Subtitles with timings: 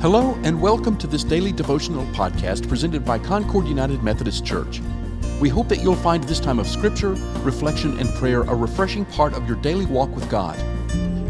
[0.00, 4.80] Hello, and welcome to this daily devotional podcast presented by Concord United Methodist Church.
[5.40, 9.34] We hope that you'll find this time of scripture, reflection, and prayer a refreshing part
[9.34, 10.56] of your daily walk with God.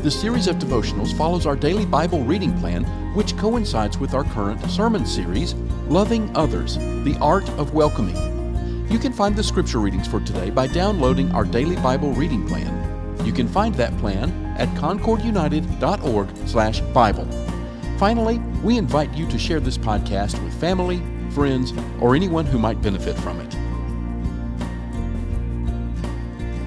[0.04, 2.84] This series of devotionals follows our daily Bible reading plan,
[3.14, 5.54] which coincides with our current sermon series,
[5.88, 8.86] Loving Others The Art of Welcoming.
[8.90, 13.24] You can find the scripture readings for today by downloading our daily Bible reading plan.
[13.24, 17.47] You can find that plan at concordunited.org/bible.
[17.98, 22.80] Finally, we invite you to share this podcast with family, friends, or anyone who might
[22.80, 23.50] benefit from it.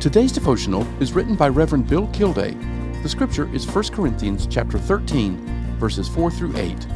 [0.01, 2.53] Today's devotional is written by Reverend Bill Kilday.
[3.01, 6.87] The scripture is 1 Corinthians chapter 13, verses 4 through 8.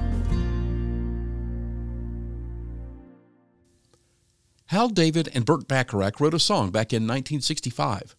[4.66, 8.18] Hal David and Burt Bacharach wrote a song back in 1965.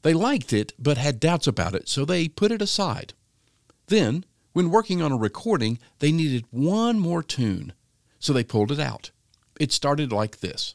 [0.00, 3.12] They liked it, but had doubts about it, so they put it aside.
[3.88, 7.72] Then, when working on a recording, they needed one more tune,
[8.18, 9.10] so they pulled it out.
[9.58, 10.74] It started like this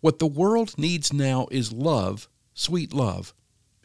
[0.00, 3.34] What the world needs now is love, sweet love.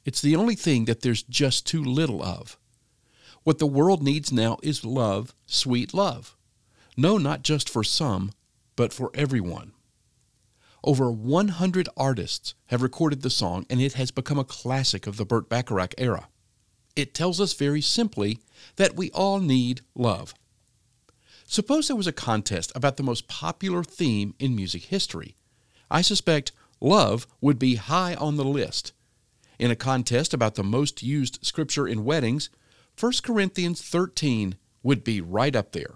[0.06, 2.58] It's the only thing that there's just too little of.
[3.44, 6.36] What the world needs now is love, sweet love.
[6.98, 8.32] No, not just for some,
[8.76, 9.74] but for everyone.
[10.84, 15.26] Over 100 artists have recorded the song, and it has become a classic of the
[15.26, 16.28] Burt Bacharach era.
[16.96, 18.40] It tells us very simply
[18.78, 20.34] that we all need love.
[21.46, 25.36] Suppose there was a contest about the most popular theme in music history.
[25.92, 26.52] I suspect
[26.82, 28.94] love would be high on the list.
[29.60, 32.50] In a contest about the most used scripture in weddings,
[33.00, 35.96] 1 Corinthians 13 would be right up there.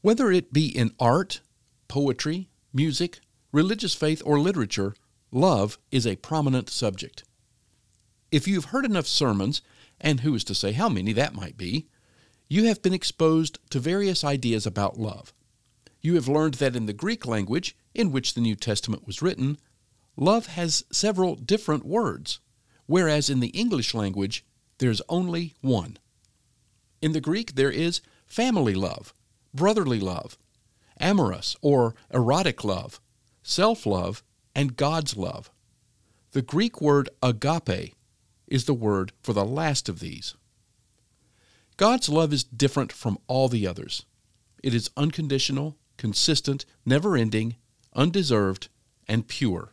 [0.00, 1.40] Whether it be in art,
[1.88, 3.20] poetry, music,
[3.52, 4.94] religious faith, or literature,
[5.30, 7.24] love is a prominent subject.
[8.36, 9.62] If you've heard enough sermons,
[9.98, 11.86] and who is to say how many that might be,
[12.50, 15.32] you have been exposed to various ideas about love.
[16.02, 19.56] You have learned that in the Greek language, in which the New Testament was written,
[20.18, 22.40] love has several different words,
[22.84, 24.44] whereas in the English language,
[24.76, 25.96] there's only one.
[27.00, 29.14] In the Greek, there is family love,
[29.54, 30.36] brotherly love,
[31.00, 33.00] amorous or erotic love,
[33.42, 34.22] self love,
[34.54, 35.50] and God's love.
[36.32, 37.95] The Greek word agape
[38.46, 40.34] is the word for the last of these.
[41.76, 44.04] God's love is different from all the others.
[44.62, 47.56] It is unconditional, consistent, never ending,
[47.94, 48.68] undeserved,
[49.06, 49.72] and pure.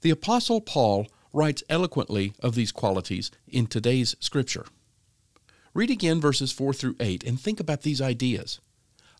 [0.00, 4.66] The Apostle Paul writes eloquently of these qualities in today's Scripture.
[5.74, 8.60] Read again verses 4 through 8 and think about these ideas.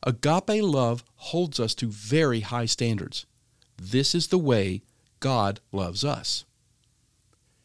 [0.02, 3.26] Agape love holds us to very high standards.
[3.80, 4.82] This is the way
[5.20, 6.44] God loves us.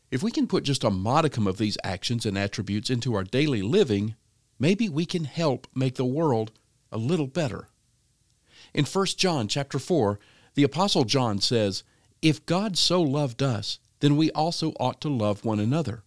[0.10, 3.62] If we can put just a modicum of these actions and attributes into our daily
[3.62, 4.16] living,
[4.58, 6.52] maybe we can help make the world
[6.92, 7.68] a little better.
[8.74, 10.20] In 1 John chapter 4,
[10.54, 11.84] the apostle John says,
[12.22, 16.04] "If God so loved us, then we also ought to love one another."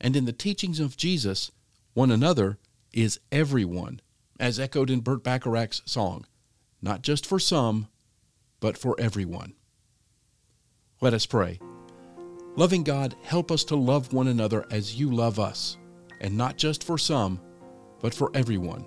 [0.00, 1.50] And in the teachings of Jesus,
[1.92, 2.58] one another
[2.92, 4.00] is everyone,
[4.38, 6.26] as echoed in Burt Bacharach's song,
[6.80, 7.88] not just for some,
[8.60, 9.54] but for everyone.
[11.00, 11.58] Let us pray.
[12.56, 15.76] Loving God, help us to love one another as you love us,
[16.20, 17.40] and not just for some,
[18.00, 18.86] but for everyone.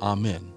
[0.00, 0.52] Amen.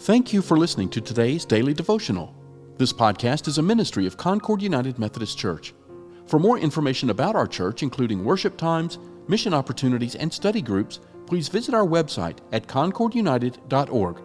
[0.00, 2.34] Thank you for listening to today's daily devotional.
[2.78, 5.72] This podcast is a ministry of Concord United Methodist Church.
[6.26, 10.98] For more information about our church, including worship times, mission opportunities, and study groups,
[11.32, 14.20] please visit our website at concordunited.org.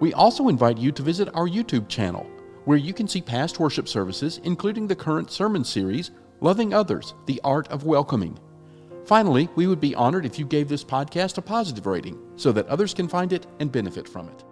[0.00, 2.26] We also invite you to visit our YouTube channel,
[2.64, 7.40] where you can see past worship services, including the current sermon series, Loving Others The
[7.44, 8.36] Art of Welcoming.
[9.06, 12.66] Finally, we would be honored if you gave this podcast a positive rating so that
[12.66, 14.44] others can find it and benefit from it.